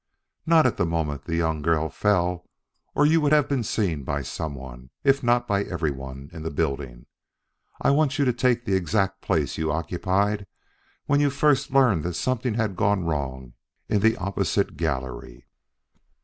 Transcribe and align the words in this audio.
Not 0.47 0.65
at 0.65 0.77
the 0.77 0.85
moment 0.87 1.25
the 1.25 1.35
young 1.35 1.61
girl 1.61 1.87
fell, 1.91 2.49
or 2.95 3.05
you 3.05 3.21
would 3.21 3.31
have 3.33 3.47
been 3.47 3.63
seen 3.63 4.01
by 4.03 4.23
some 4.23 4.55
one, 4.55 4.89
if 5.03 5.21
not 5.21 5.47
by 5.47 5.61
everyone, 5.63 6.27
in 6.33 6.41
the 6.41 6.49
building. 6.49 7.05
I 7.79 7.91
want 7.91 8.17
you 8.17 8.25
to 8.25 8.33
take 8.33 8.65
the 8.65 8.73
exact 8.75 9.21
place 9.21 9.59
you 9.59 9.71
occupied 9.71 10.47
when 11.05 11.19
you 11.19 11.29
first 11.29 11.69
learned 11.69 12.01
that 12.05 12.15
something 12.15 12.55
had 12.55 12.75
gone 12.75 13.03
wrong 13.03 13.53
in 13.87 13.99
the 14.01 14.17
opposite 14.17 14.75
gallery." 14.75 15.45